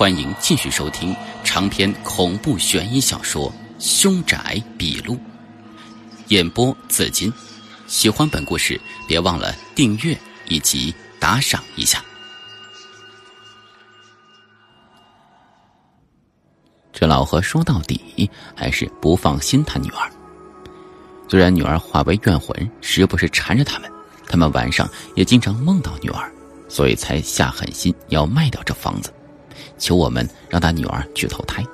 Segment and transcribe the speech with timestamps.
[0.00, 1.14] 欢迎继续收听
[1.44, 5.12] 长篇恐怖悬疑小说《凶宅笔录》，
[6.28, 7.30] 演播紫金。
[7.86, 10.18] 喜欢本故事，别忘了订阅
[10.48, 12.02] 以及打赏一下。
[16.90, 20.10] 这老何说到底还是不放心他女儿。
[21.28, 23.92] 虽然女儿化为怨魂，时不时缠着他们，
[24.26, 26.32] 他们晚上也经常梦到女儿，
[26.70, 29.12] 所以才下狠心要卖掉这房子，
[29.80, 31.64] 求我们让他女儿去投胎。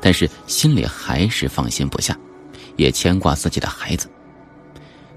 [0.00, 2.16] 但是心里还是放心不下，
[2.76, 4.08] 也牵挂自己的孩子。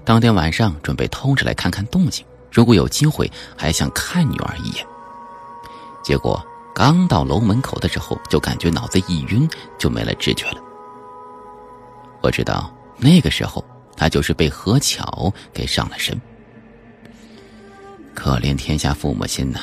[0.04, 4.84] 当天晚上准备偷着来看看动静，如果有机会还想看女儿一眼。
[6.02, 6.44] 结果
[6.74, 10.60] 刚到楼门口的时候，就感觉脑子一晕，就没了知觉了。
[12.20, 12.74] 我知道。
[13.02, 13.64] 那个时候，
[13.96, 16.20] 他就是被何巧给上了身。
[18.14, 19.58] 可怜天下父母心呐！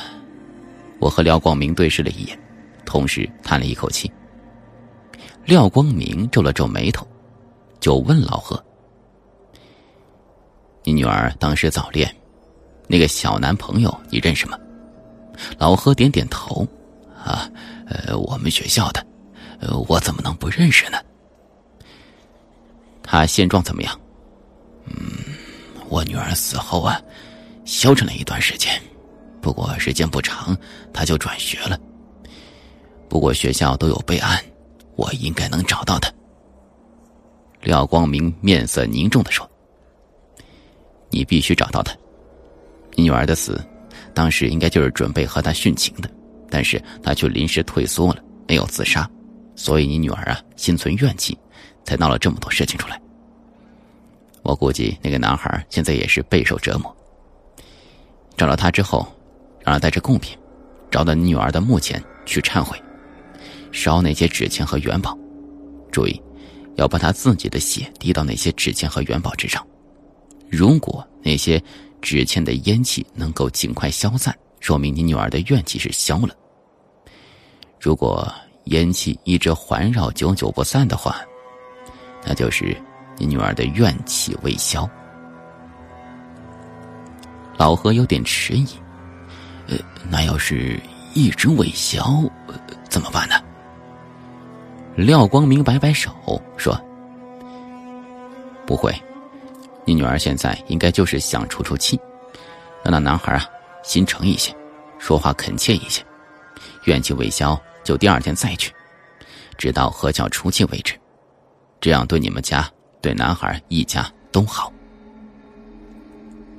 [0.98, 2.38] 我和廖光明对视了一眼，
[2.84, 4.10] 同时叹了一口气。
[5.44, 7.06] 廖光明皱了皱眉头，
[7.80, 8.62] 就问老何
[10.84, 12.14] ：“你女儿当时早恋，
[12.86, 14.58] 那个小男朋友你认识吗？”
[15.56, 16.66] 老何点点头
[17.16, 17.50] ：“啊，
[17.86, 19.06] 呃，我们学校的，
[19.60, 20.98] 呃，我怎么能不认识呢？”
[23.02, 23.98] 他现状怎么样？
[24.84, 24.94] 嗯，
[25.88, 27.00] 我女儿死后啊，
[27.64, 28.78] 消沉了一段时间，
[29.48, 30.54] 不过时间不长，
[30.92, 31.80] 他就转学了。
[33.08, 34.38] 不过学校都有备案，
[34.94, 36.12] 我应该能找到他。
[37.62, 39.50] 廖光明面色凝重的说
[41.08, 41.96] ：“你必须找到他。
[42.92, 43.58] 你女儿的死，
[44.12, 46.10] 当时应该就是准备和他殉情的，
[46.50, 49.10] 但是他却临时退缩了，没有自杀，
[49.56, 51.34] 所以你女儿啊，心存怨气。”
[51.86, 53.00] 才闹了这么多事情出来。
[54.42, 56.94] 我估计那个男孩现在也是备受折磨。
[58.36, 59.10] 找到他之后，
[59.68, 60.34] 让他带着贡品，
[60.90, 62.82] 找到你女儿的墓前去忏悔，
[63.70, 65.14] 烧那些纸钱和元宝。
[65.92, 66.22] 注意，
[66.76, 69.62] 要把他自己的血滴到那些纸钱和元宝之上。
[70.48, 71.62] 如果那些
[72.00, 76.34] 纸钱的烟气能够尽快消散，说明你女儿的怨气是消了。
[77.78, 78.26] 如果
[78.64, 81.20] 烟气一直环绕，久久不散的话，
[82.24, 82.74] 那就是
[83.18, 84.88] 你女儿的怨气未消。
[87.58, 88.66] 老何有点迟疑，
[89.68, 89.76] 呃，
[90.10, 90.80] 那要是
[91.14, 92.22] 一直未消，
[92.88, 93.34] 怎么办呢？
[94.96, 96.10] 廖光明摆摆手
[96.56, 96.76] 说
[98.66, 98.92] ：“不会，
[99.84, 102.00] 你女儿现在应该就是想出出气，
[102.82, 103.44] 让那男孩啊
[103.84, 104.52] 心诚一些，
[104.98, 106.04] 说话恳切一些，
[106.84, 108.72] 怨气未消就第二天再去，
[109.56, 110.94] 直到何巧出气为止。”
[111.80, 112.68] 这样对你们家、
[113.00, 114.72] 对男孩一家都好。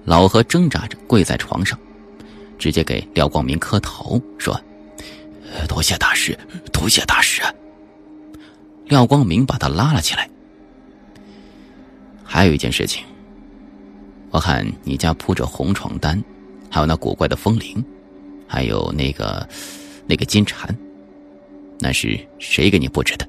[0.05, 1.77] 老何挣扎着跪在床上，
[2.59, 4.59] 直接给廖光明磕头说
[5.67, 6.37] ：“多谢大师，
[6.71, 7.41] 多谢大师。”
[8.85, 10.29] 廖光明把他拉了起来。
[12.23, 13.03] 还有一件事情，
[14.29, 16.21] 我看你家铺着红床单，
[16.69, 17.83] 还有那古怪的风铃，
[18.47, 19.47] 还有那个
[20.05, 20.75] 那个金蝉，
[21.79, 23.27] 那是谁给你布置的？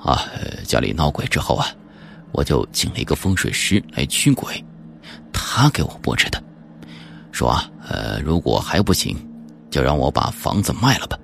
[0.00, 0.24] 啊，
[0.64, 1.66] 家里闹鬼之后啊，
[2.30, 4.64] 我就请了一个风水师来驱鬼，
[5.32, 6.40] 他给我布置的，
[7.38, 9.16] 说啊，呃，如果还不行，
[9.70, 11.16] 就让我把房子卖了吧。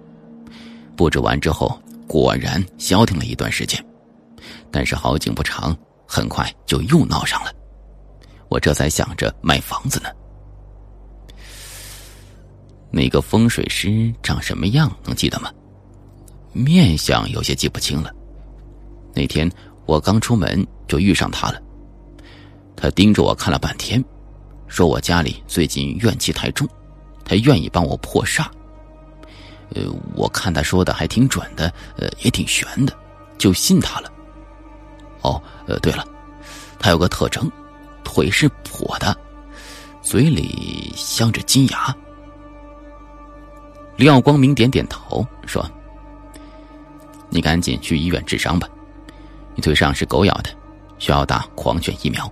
[0.97, 1.77] 布置完之后，
[2.07, 3.85] 果然消停了一段时间，
[4.71, 5.77] 但是好景不长，
[6.07, 7.51] 很快就又闹上了。
[8.49, 10.09] 我这才想着卖房子呢。
[12.93, 14.97] 那个风水师长什么样？
[15.05, 15.51] 能记得吗？
[16.53, 18.15] 面相有些记不清了。
[19.13, 19.51] 那天
[19.85, 21.61] 我刚出门就遇上他了，
[22.77, 24.01] 他盯着我看了半天，
[24.75, 26.69] 说我家里最近怨气太重，
[27.25, 28.47] 他愿意帮我破煞。
[29.73, 29.83] 呃，
[30.17, 32.93] 我看他说的还挺准的，呃，也挺玄的，
[33.39, 34.13] 就信他了。
[35.21, 36.05] 哦，呃，对了，
[36.77, 37.49] 他有个特征，
[38.03, 39.17] 腿是跛的，
[40.03, 41.97] 嘴里镶着金牙。
[43.95, 45.65] 廖光明点点头说
[47.31, 48.69] ：“你赶紧去医院治伤吧。”
[49.55, 50.51] 你腿上是狗咬的，
[50.99, 52.29] 需要打狂犬疫苗。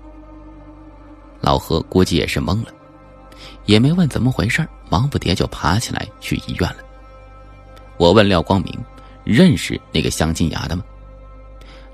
[1.42, 2.72] 老何估计也是懵了，
[3.66, 6.78] 也没问怎么回事忙不迭就爬起来去医院了。
[7.98, 8.72] 我问廖光明
[9.24, 10.84] ：“认识那个镶金牙的吗？”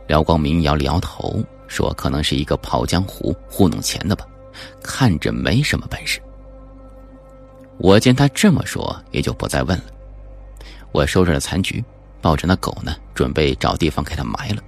[0.07, 4.27] 廖光明摇了摇头，说：“可能是一个跑江湖糊弄钱的吧，
[4.83, 6.21] 看着没什么本事。”
[7.79, 9.85] 我见他这么说，也就不再问了。
[10.93, 11.85] 我收拾了残局，
[12.21, 14.63] 抱着那狗呢，准备找地方给它埋了。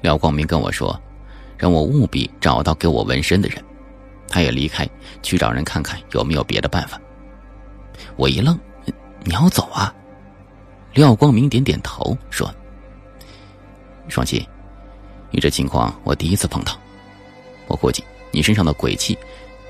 [0.00, 1.00] 廖光明跟我说
[1.58, 3.62] ：“让我务必找到给我纹身的人。”
[4.30, 4.88] 他也离开
[5.22, 7.00] 去找人看看有没有别的办法。
[8.16, 8.58] 我一愣
[9.24, 9.94] ：“你要走啊？
[10.94, 12.52] 廖光明点点头说
[14.08, 14.46] ：“双喜，
[15.30, 16.78] 你这情况我第一次碰到，
[17.66, 19.16] 我估计你身上的鬼气，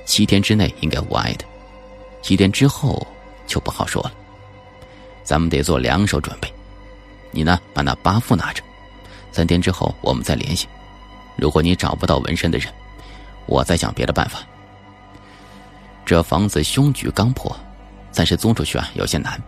[0.05, 1.45] 七天之内应该无碍的，
[2.21, 3.05] 七天之后
[3.47, 4.11] 就不好说了。
[5.23, 6.51] 咱们得做两手准备。
[7.31, 8.63] 你呢，把那八副拿着，
[9.31, 10.67] 三天之后我们再联系。
[11.39, 12.71] 如果你找不到纹身的人，
[13.45, 14.39] 我再想别的办法。
[16.05, 17.55] 这房子凶局刚破，
[18.11, 19.41] 暂时租出去啊有些难。”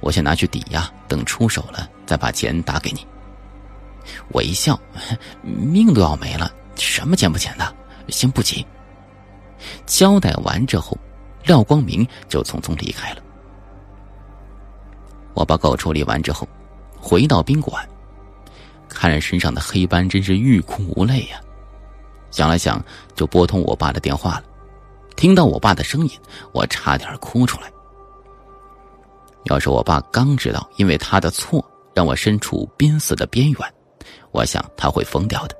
[0.00, 3.04] 我先拿去抵押，等出手了再把钱打给你。
[4.28, 4.78] 我一笑，
[5.42, 7.74] 命都要没了，什么钱不钱的，
[8.08, 8.64] 先不急。
[9.86, 10.96] 交代完之后，
[11.44, 13.22] 廖光明就匆匆离开了。
[15.32, 16.46] 我把狗处理完之后，
[17.00, 17.84] 回到宾馆，
[18.96, 21.38] 看着身上的黑斑，真是欲哭无泪呀。
[22.30, 22.82] 想了想，
[23.14, 24.44] 就拨通我爸的电话了。
[25.16, 26.10] 听到我爸的声音，
[26.52, 27.70] 我差点哭出来。
[29.44, 31.62] 要是我爸刚知道，因为他的错
[31.94, 33.74] 让我身处濒死的边缘，
[34.30, 35.54] 我想他会疯掉的。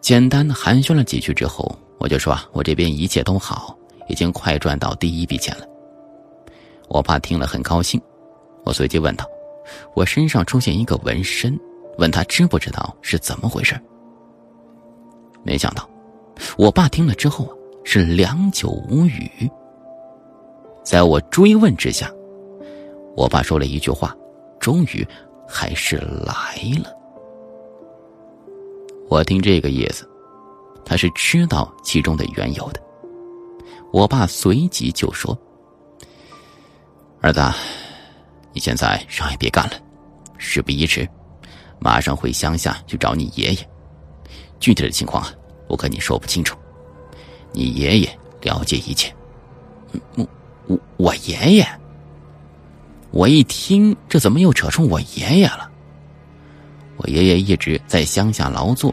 [0.00, 3.76] 简单的寒暄了几句之后，我就说啊：“我这边一切都好，
[4.08, 5.66] 已经快赚到第一笔钱了。”
[6.88, 8.00] 我爸听了很高兴，
[8.64, 9.26] 我随即问道
[9.94, 11.58] ：“我身上出现一个纹身，
[11.98, 13.78] 问他知不知道是怎么回事？”
[15.44, 15.88] 没想到，
[16.56, 17.52] 我爸听了之后啊
[17.84, 19.50] 是良久无语。
[20.82, 22.10] 在我追问之下，
[23.16, 24.16] 我爸说了一句话，
[24.58, 25.06] 终于
[25.46, 26.94] 还是来了。
[29.08, 30.08] 我听这个意思，
[30.84, 32.80] 他是知道其中的缘由的。
[33.90, 35.36] 我爸随即就说
[37.22, 37.40] ：“儿子，
[38.58, 39.74] 你现在啥也别干了，
[40.36, 41.08] 事不宜迟，
[41.78, 43.70] 马上回乡下去找你爷爷。
[44.58, 45.32] 具体的情况啊
[45.68, 46.58] 我跟你说不清楚，
[47.52, 49.14] 你爷爷了解一切。”
[50.16, 50.28] 我。
[50.66, 51.66] 我我爷爷，
[53.12, 55.70] 我一听这怎么又扯出我爷爷了？
[56.96, 58.92] 我爷爷一直在乡下劳作，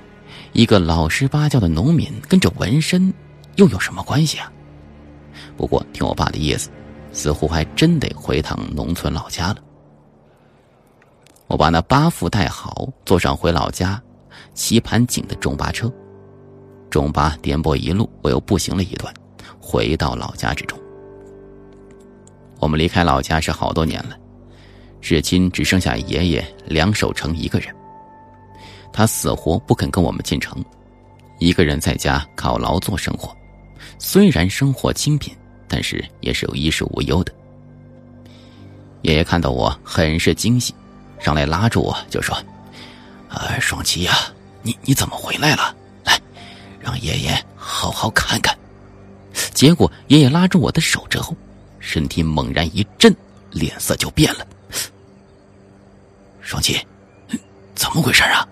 [0.53, 3.11] 一个老实巴交的农民跟着纹身
[3.55, 4.49] 又有什么关系啊？
[5.57, 6.69] 不过听我爸的意思，
[7.15, 9.57] 似乎还真得回趟农村老家了。
[11.47, 14.01] 我把那八副带好，坐上回老家
[14.53, 15.91] 棋盘井的中巴车，
[16.89, 19.13] 中巴颠簸一路，我又步行了一段，
[19.61, 20.77] 回到老家之中。
[22.59, 24.17] 我们离开老家是好多年了，
[24.99, 27.73] 至今只剩下爷爷梁守成一个人。
[28.91, 30.63] 他死活不肯跟我们进城，
[31.39, 33.33] 一个人在家靠劳作生活。
[33.99, 35.33] 虽然生活清贫，
[35.75, 37.33] 但是也是有衣食无忧的。
[39.01, 40.73] 爷爷看到我很是惊喜，
[41.19, 42.33] 上来拉住我就说
[43.27, 44.13] ：“啊，双七呀，
[44.61, 45.75] 你你怎么回来了？
[46.05, 46.17] 来，
[46.79, 48.57] 让爷爷好好看看。”
[49.53, 51.35] 结果爷爷拉住我的手之后。
[51.77, 53.13] 身体猛然一震，
[53.51, 54.47] 脸色就变了。
[56.39, 56.79] 双七，
[57.75, 58.47] 怎么回事啊？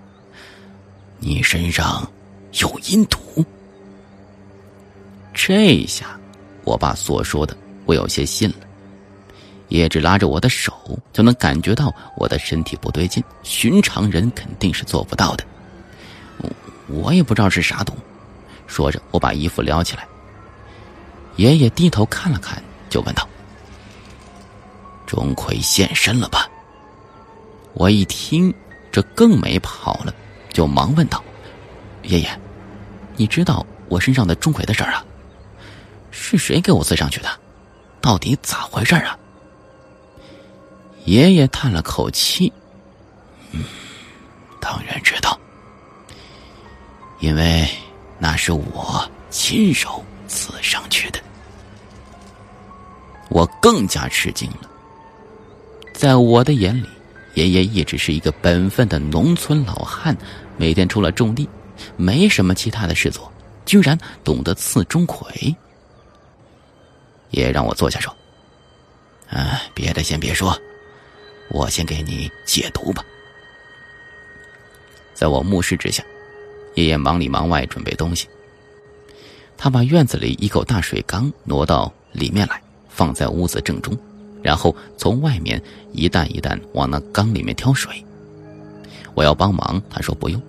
[1.19, 2.05] 你身上
[2.59, 3.17] 有阴毒。
[5.33, 6.19] 这下，
[6.63, 7.55] 我爸所说的
[7.85, 8.55] 我有些信了。
[9.69, 10.73] 叶只拉着我的手，
[11.11, 15.43] 就能感觉到我的身体不对劲，寻常人肯定是做不到的。
[16.87, 17.93] 我也不知道是啥毒。
[18.67, 20.05] 说着，我把衣服撩起来。
[21.37, 22.61] 爷爷低头看了看。
[22.89, 23.27] 就问道
[25.07, 26.47] ：“钟馗现身了吧？”
[27.73, 28.53] 我一听，
[28.91, 30.13] 这更没跑了，
[30.49, 31.23] 就忙问道
[32.05, 32.39] ：“爷爷，
[33.15, 35.03] 你知道我身上的钟馗的事儿啊？
[36.37, 37.29] 是谁给我刺上去的？
[38.01, 39.17] 到底咋回事啊？”
[41.05, 42.51] 爷爷叹了口气
[43.51, 43.63] ：“嗯，
[44.59, 45.39] 当然知道，
[47.19, 47.69] 因为
[48.17, 51.19] 那是我亲手刺上去的。”
[53.29, 54.69] 我更加吃惊了。
[55.93, 56.89] 在我的眼里，
[57.35, 60.17] 爷爷一直是一个本分的农村老汉，
[60.57, 61.47] 每天除了种地，
[61.95, 63.31] 没什么其他的事做，
[63.65, 65.55] 居然懂得刺钟馗。
[67.33, 68.15] 爷爷让我坐下说
[69.29, 70.57] ：“啊，别的先别说，
[71.49, 73.05] 我先给你解毒吧。”
[75.13, 76.03] 在我目视之下，
[76.75, 78.27] 爷爷忙里忙外准备东西。
[79.57, 82.59] 他把院子里一口大水缸挪到里面来。
[82.95, 83.97] 放在屋子正中，
[84.43, 85.59] 然后从外面
[85.93, 88.05] 一担一担往那缸里面挑水。
[89.15, 90.39] 我要帮忙，他说不用。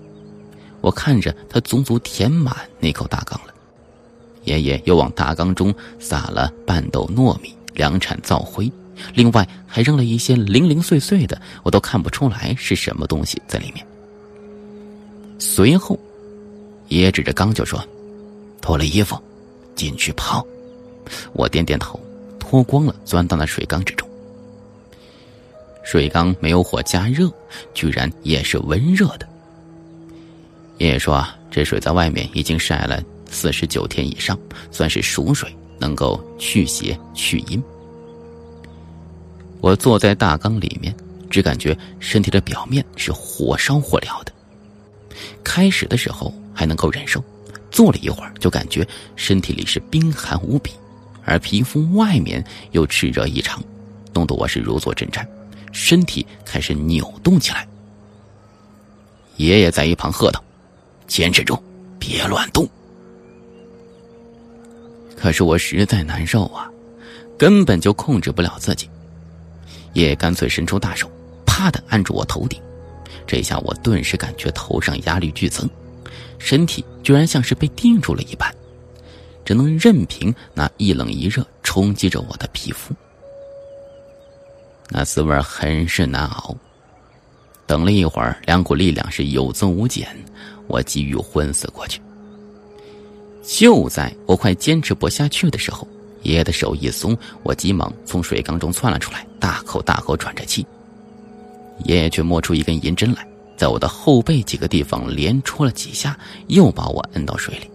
[0.82, 3.53] 我看着他足足填满那口大缸了。
[4.44, 8.70] 爷爷又往大缸中撒了半斗糯米、两铲灶灰，
[9.14, 13.84] 另外还扔了一些零零碎碎的，我都看不出来是什么东西在里面。
[15.38, 15.98] 随后，
[16.88, 17.82] 爷爷指着缸就说
[18.62, 19.20] ：“脱了衣服，
[19.74, 20.46] 进去泡。”
[21.34, 21.98] 我点点头。
[22.38, 24.08] 脱光了，钻到了水缸之中。
[25.82, 27.28] 水缸没有火加热，
[27.72, 29.26] 居然也是温热的。
[30.78, 34.38] 爷爷说啊，这水在外面已经晒了四十九天以上，
[34.70, 37.62] 算是熟水，能够去邪去阴。
[39.60, 40.94] 我坐在大缸里面，
[41.30, 44.32] 只感觉身体的表面是火烧火燎的。
[45.42, 47.22] 开始的时候还能够忍受，
[47.70, 50.70] 坐了一会儿就感觉身体里是冰寒无比，
[51.24, 53.62] 而皮肤外面又炽热异常，
[54.12, 55.26] 弄得我是如坐针毡。
[55.72, 57.66] 身体开始扭动起来，
[59.38, 60.42] 爷爷在一旁喝道
[61.08, 61.60] ：“坚持住，
[61.98, 62.68] 别乱动。”
[65.24, 66.70] 可是我实在难受啊，
[67.38, 68.86] 根本就控制不了自己。
[69.94, 71.10] 也干脆伸出大手，
[71.46, 72.60] 啪的按住我头顶，
[73.26, 75.66] 这下我顿时感觉头上压力剧增，
[76.38, 78.54] 身体居然像是被定住了一般，
[79.46, 82.94] 只能任凭那一冷一热冲击着我的皮肤。
[84.90, 86.54] 那滋味很是难熬。
[87.66, 90.06] 等了一会儿，两股力量是有增无减，
[90.66, 91.98] 我几欲昏死过去。
[93.44, 95.86] 就在我快坚持不下去的时候，
[96.22, 100.66] 爷爷的手一松，我急忙从水缸中窜了出来，大口大口喘着气。
[101.84, 107.70] 爷爷却摸出一根银针来，在我的后背几个地方连戳了几下，又把我摁到水里。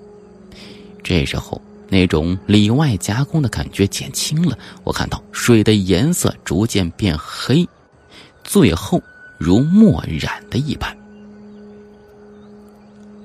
[1.04, 1.62] 这时候。
[1.92, 7.68] 那种里外夹攻的感觉减轻了，我看到水的颜色逐渐变黑，
[8.44, 9.02] 最后
[9.40, 10.96] 如墨染的一般。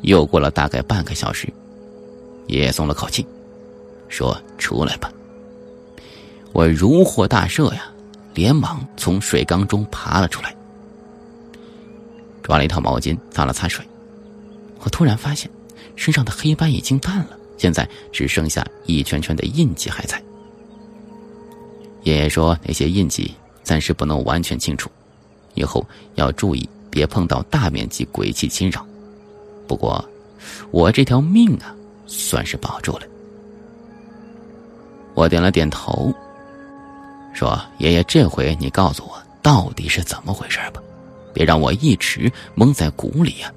[0.01, 1.47] 又过了大概半个小时，
[2.47, 3.27] 爷爷松了口气，
[4.09, 5.11] 说：“出来吧。”
[6.53, 7.91] 我如获大赦呀，
[8.35, 10.55] 连忙从水缸中爬了出来，
[12.43, 13.85] 抓了一套毛巾擦了擦水。
[14.81, 15.51] 我突然发现，
[15.97, 17.39] 身上的黑斑已经淡了。
[17.57, 20.21] 现在只剩下一圈圈的印记还在。
[22.03, 23.33] 爷爷说那些印记
[23.63, 24.91] 暂时不能完全清除，
[25.55, 25.87] 以后
[26.17, 28.85] 要注意别碰到大面积鬼气侵扰。
[29.67, 30.05] 不过，
[30.71, 31.75] 我这条命啊，
[32.07, 33.03] 算是保住了。
[35.15, 36.13] 我点了点头，
[37.33, 40.83] 说：“爷爷，这回你告诉我到底是怎么回事吧，
[41.33, 43.53] 别让我一直蒙在鼓里呀。”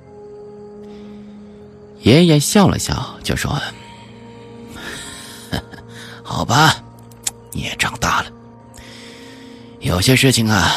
[2.01, 3.59] 爷爷笑了笑，就说。
[6.23, 6.75] 好吧，
[7.51, 8.31] 你也长大了。
[9.79, 10.71] 有些事情啊，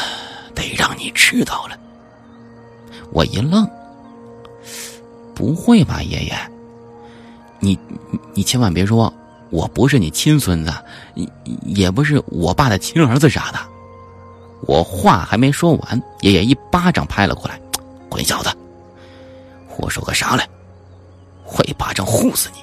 [0.55, 1.79] 得让你知道了。
[3.13, 3.69] 我一愣，
[5.35, 6.50] 不会吧，爷爷？
[7.61, 7.79] 你
[8.35, 9.13] 你千万别说
[9.51, 10.73] 我不是你亲孙子，
[11.65, 13.59] 也不是我爸的亲儿子啥的。
[14.63, 17.61] 我话还没说完，爷爷一巴掌拍了过来
[18.11, 18.51] ：“混小子，
[19.67, 20.49] 胡说个啥来？
[21.47, 22.59] 我一巴掌呼死你！”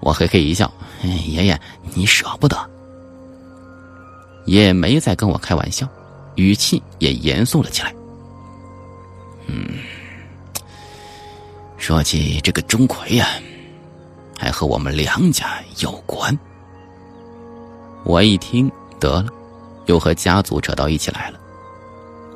[0.00, 1.60] 我嘿嘿一笑，爷爷，
[1.94, 2.56] 你舍不得。
[4.46, 5.86] 爷爷没再跟我开玩笑，
[6.36, 7.92] 语气也严肃了起来。
[9.46, 9.66] 嗯，
[11.88, 13.26] 说起这个钟馗呀，
[14.38, 16.38] 还和我们梁家有关。
[18.04, 19.30] 我一听，得了，
[19.86, 21.40] 又和家族扯到一起来了。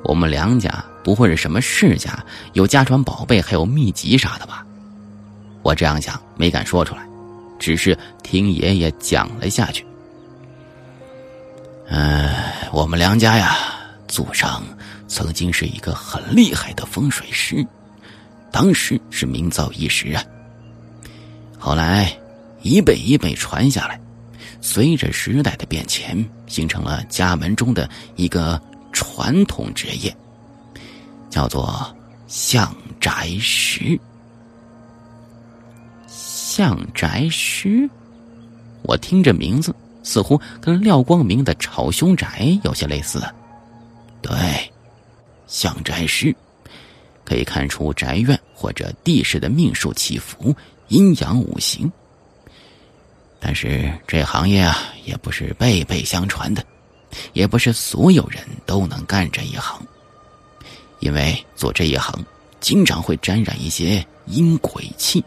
[0.04, 2.18] 我们梁家不会是什么世家，
[2.54, 4.64] 有家传宝贝，还有秘籍啥的吧？
[5.62, 7.06] 我这样想，没敢说出来。
[7.59, 9.85] 只是听爷爷讲了下去。
[11.88, 12.35] 嗯，
[12.73, 13.54] 我们梁家呀，
[14.09, 14.62] 祖上
[15.09, 17.62] 曾经是一个很厉害的风水师，
[18.52, 20.23] 当时是名噪一时啊。
[21.59, 22.14] 后来
[22.62, 23.99] 一辈一辈传下来，
[24.61, 28.61] 随着时代的变迁，形成了家门中的一个
[28.92, 30.14] 传统职业，
[31.30, 33.99] 叫做相宅师。
[36.06, 37.88] 相宅师，
[38.82, 43.23] 我听这名字似乎跟廖光明的炒凶宅有些类似。
[44.21, 44.37] 对，
[45.47, 46.35] 相宅师
[47.24, 50.54] 可以看出宅院或者地势的命数起伏、
[50.88, 51.90] 阴阳五行。
[53.38, 56.64] 但是这行业啊，也不是辈辈相传的，
[57.32, 59.84] 也不是所有人都能干这一行，
[61.00, 62.24] 因为做这一行
[62.60, 65.24] 经常会沾染一些阴鬼气。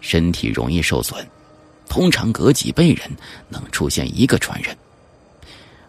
[0.00, 1.24] 身体容易受损，
[1.88, 3.10] 通常隔几辈人
[3.48, 4.76] 能出现一个传人，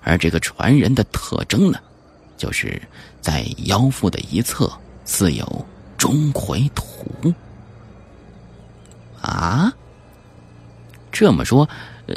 [0.01, 1.79] 而这个传人的特征呢，
[2.37, 2.81] 就是
[3.21, 4.71] 在腰腹的一侧
[5.05, 5.65] 似有
[5.97, 7.33] 钟馗图。
[9.21, 9.71] 啊，
[11.11, 11.67] 这么说，
[12.07, 12.15] 呃，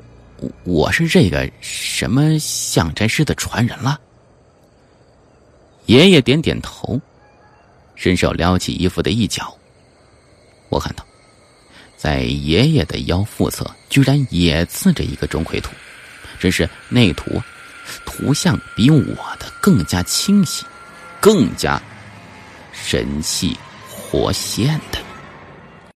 [0.65, 4.01] 我是这个什么相宅师的传人了？
[5.87, 7.01] 爷爷点点头，
[7.95, 9.57] 伸手撩起衣服的一角，
[10.69, 11.07] 我看到。
[11.97, 15.71] 在爷爷的腰腹侧，居然也刺着一个钟馗图，
[16.39, 17.41] 只是那图
[18.05, 20.67] 图像比我的更加清晰，
[21.21, 21.81] 更加
[22.85, 23.57] 神气
[23.91, 25.06] 活现的。